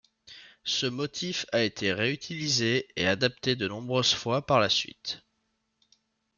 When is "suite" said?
4.67-5.21